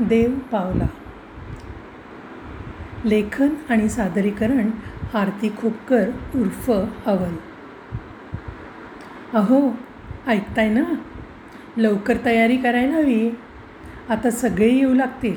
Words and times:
देव 0.00 0.38
पावला. 0.52 0.86
लेखन 3.04 3.48
आणि 3.68 3.88
सादरीकरण 3.88 4.70
आरती 5.14 5.48
खोपकर 5.48 6.08
उर्फ 6.34 6.70
अवल 7.06 7.34
अहो 9.34 9.70
ऐकताय 10.26 10.68
ना? 10.68 10.94
लवकर 11.76 12.14
तयारी 12.24 12.56
करायला 12.56 12.96
हवी. 12.96 13.30
आता 14.08 14.30
सगळे 14.30 14.68
येऊ 14.68 14.94
लागतील. 14.94 15.34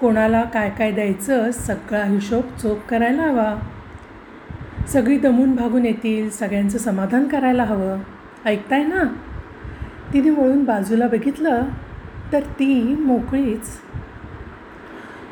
कोणाला 0.00 0.42
काय 0.42 0.70
काय 0.70 0.92
द्यायचं 0.92 1.50
सगळा 1.50 2.04
हिशोब 2.04 2.44
चोख 2.62 2.76
करायला 2.88 3.22
हवा. 3.22 3.56
सगळी 4.88 5.18
दमून 5.18 5.56
भागून 5.56 5.86
येतील 5.86 6.30
सगळ्यांचं 6.30 6.78
समाधान 6.78 7.28
करायला 7.28 7.64
हवं. 7.64 7.98
ऐकताय 8.44 8.84
ना? 8.84 9.02
तिने 10.12 10.30
वळून 10.30 10.64
बाजूला 10.64 11.08
बघितलं. 11.08 11.62
तर 12.32 12.40
ती 12.40 12.94
मोकळीच. 12.94 13.68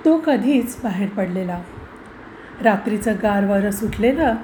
तो 0.04 0.18
कधीच 0.18 0.76
बाहेर 0.82 1.08
पडलेला. 1.08 1.60
रात्रीचं 2.62 3.14
गार 3.22 3.44
वारं 3.44 3.70
सुटलेलं 3.70 4.34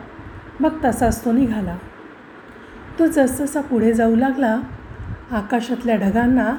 मग 0.61 0.85
तसाच 0.85 1.25
तो 1.25 1.33
निघाला. 1.33 1.77
तो 2.99 3.07
जसजसा 3.07 3.61
पुढे 3.61 3.93
जाऊ 3.93 4.17
लागला 4.17 4.61
आकाशातल्या 5.31 5.97
ढगांना 5.97 6.55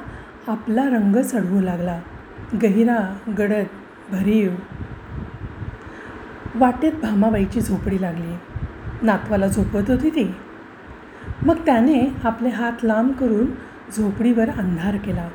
आपला 0.48 0.84
रंग 0.84 1.16
चढवू 1.16 1.60
लागला. 1.60 2.00
गहिरा 2.62 3.16
गडद 3.38 3.64
भरीव. 4.12 4.54
वाटेत 6.54 6.92
भामाबाईची 6.92 7.60
झोपडी 7.60 8.02
लागली. 8.02 8.34
नातवाला 9.02 9.46
झोपत 9.46 9.90
होती 9.90 10.10
ती. 10.10 10.34
मग 11.46 11.56
त्याने 11.66 12.16
आपले 12.24 12.48
हात 12.48 12.72
लांब 12.82 13.12
करून 13.12 13.46
झोपडीवर 13.96 14.50
अंधार 14.50 14.96
केला. 14.96 15.28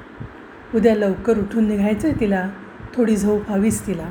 उद्या 0.75 0.95
लवकर 0.95 1.37
उठून 1.37 1.67
निघायचं 1.67 2.07
आहे 2.07 2.19
तिला 2.19 2.49
थोडी 2.95 3.15
झोप 3.15 3.51
हवीच 3.51 3.87
तिला. 3.87 4.09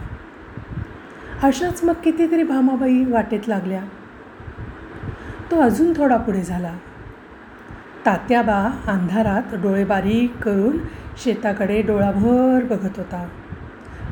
अशाच 1.42 1.84
मग 1.84 1.92
कितीतरी 1.92 2.42
भामाबाई 2.42 3.05
वाटेत 3.05 3.48
लागल्या. 3.48 3.81
तो 5.50 5.61
अजून 5.61 5.92
थोडा 5.97 6.17
पुढे 6.17 6.42
झाला. 6.42 6.73
तात्याबा 8.06 8.70
अंधारात 8.87 9.55
डोळे 9.55 9.84
बारीक 9.84 10.37
करून 10.42 10.78
शेताकडे 11.25 11.83
डोळाभर 11.83 12.65
बघत 12.65 12.97
होता. 12.97 13.28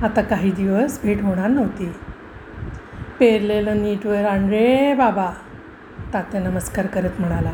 आता 0.02 0.22
काही 0.22 0.50
दिवस 0.50 1.02
भेट 1.02 1.22
होणार 1.22 1.48
नव्हती. 1.48 1.92
पेरलेलं 3.18 3.82
नीटवर 3.82 4.24
आण 4.24 4.48
रे 4.48 4.94
बाबा 4.94 5.30
तात्या 6.14 6.40
नमस्कार 6.40 6.86
करत 6.86 7.10
म्हणाला. 7.18 7.52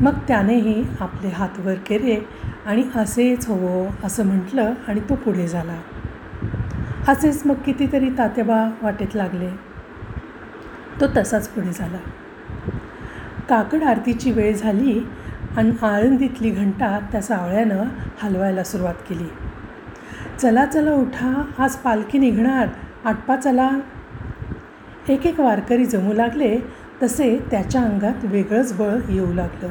मग 0.00 0.12
त्यानेही 0.28 0.84
आपले 1.00 1.28
हात 1.28 1.48
वर 1.58 1.74
केले 1.74 2.28
आणि 2.66 2.82
असेच 2.96 3.48
हवं 3.48 3.88
असं 4.04 4.26
म्हटलं 4.26 4.74
आणि 4.88 5.00
तो 5.00 5.14
पुढे 5.14 5.46
झाला. 5.46 5.80
असेच 7.08 7.42
मग 7.46 7.54
कितीतरी 7.54 8.10
तात्याबा 8.10 8.70
वाटेत 8.82 9.06
लागले. 9.14 9.48
तो 11.00 11.06
तसाच 11.16 11.48
पुढे 11.48 11.72
झाला. 11.72 11.98
काकड 13.48 13.82
आरतीची 13.82 14.32
वेळ 14.32 14.56
झाली 14.56 15.00
आणि 15.56 15.70
आळंदीतली 15.82 16.50
घंटा 16.50 16.98
त्या 17.12 17.22
सावळ्यानं 17.22 17.84
हलवायला 18.22 18.64
सुरुवात 18.64 18.94
केली. 19.08 19.28
चला 20.38 20.66
चला 20.66 20.92
उठा 20.92 21.44
आज 21.58 21.76
पालखी 21.76 22.18
निघणार 22.18 22.68
आटपा 23.04 23.36
चला. 23.36 23.70
एक 25.08 25.26
एक 25.26 25.40
वारकरी 25.40 25.84
जमू 25.84 26.12
लागले 26.12 26.58
तसे 27.02 27.38
त्याच्या 27.50 27.82
अंगात 27.82 28.24
वेगळंच 28.24 28.78
बळ 28.78 28.96
येऊ 29.08 29.32
लागलं. 29.32 29.68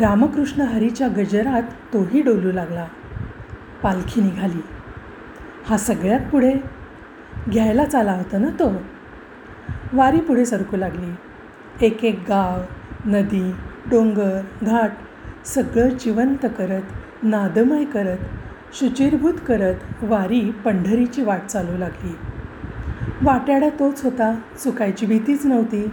रामकृष्ण 0.00 0.60
हरीच्या 0.60 1.08
गजरात 1.08 1.62
तोही 1.62 2.22
डोलू 2.22 2.52
लागला. 2.52 2.86
पालखी 3.82 4.20
निघाली. 4.20 4.60
हा 5.66 5.76
सगळ्यात 5.76 6.20
पुढे? 6.20 6.52
घ्यायलाच 7.50 7.94
आला 7.94 8.12
होता 8.12 8.38
ना 8.38 8.48
तो? 8.48 8.72
वारी 9.92 10.20
पुढे 10.20 10.44
सरकू 10.44 10.76
लागली. 10.76 11.12
एक 11.86 12.04
एक 12.04 12.20
गाव 12.28 12.60
नदी 13.04 13.52
डोंगर 13.90 14.40
घाट 14.62 14.90
सगळं 15.44 15.88
जिवंत 15.88 16.46
करत 16.58 16.82
नादमय 17.22 17.84
करत 17.84 18.18
शुचिरभूत 18.72 19.34
करत 19.48 19.74
वारी 20.02 20.50
पंढरीची 20.64 21.22
वाट 21.22 21.40
चालू 21.40 21.78
लागली. 21.78 22.16
वाट्याडा 23.22 23.68
तोच 23.68 24.04
होता 24.04 24.34
चुकायची 24.64 25.06
भीतीच 25.06 25.46
नव्हती. 25.46 25.90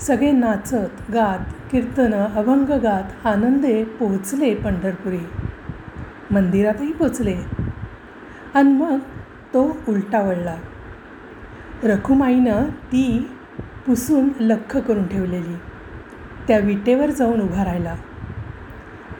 सगळे 0.00 0.32
नाचत 0.32 1.12
गात 1.12 1.52
कीर्तनं 1.72 2.26
अभंग 2.26 2.64
गात 2.64 3.26
आनंदे 3.26 3.84
पोहोचले 3.84 4.54
पंढरपुरी. 4.54 5.26
मंदिरातही 6.30 6.92
पोचले 6.92 7.36
आणि 8.54 8.72
मग 8.72 8.98
तो 9.54 9.76
उलटा 9.88 10.20
वळला. 10.20 10.56
रखुमाईनं 11.84 12.64
ती 12.64 13.30
पुसून 13.86 14.28
लख्ख 14.40 14.76
करून 14.76 15.08
ठेवलेली. 15.08 15.54
त्या 16.48 16.58
विटेवर 16.58 17.10
जाऊन 17.10 17.40
उभा 17.40 17.64
राहिला. 17.64 17.94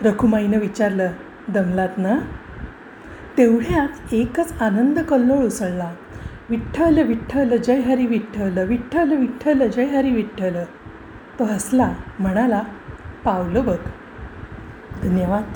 रखुमाईनं 0.04 0.58
विचारलं 0.58 1.10
दमलात 1.48 1.88
ना? 1.96 2.18
तेवढ्यात 3.38 4.14
एकच 4.14 4.52
आनंद 4.60 4.98
कल्लोळ 4.98 5.38
उसळला. 5.38 5.92
विठ्ठल 6.50 7.02
विठ्ठल 7.02 7.56
जय 7.56 7.80
हरी 7.80 8.06
विठ्ठल 8.06 8.66
विठ्ठल 8.68 9.16
विठ्ठल 9.16 9.68
जय 9.68 9.84
हरी 9.84 10.10
विठ्ठल. 10.10 10.64
तो 11.38 11.44
हसला 11.44 11.92
म्हणाला 12.18 12.62
पावलं 13.24 13.64
बघ. 13.64 13.76
धन्यवाद. 15.02 15.52